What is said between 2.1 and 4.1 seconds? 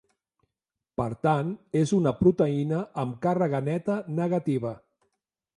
proteïna amb càrrega neta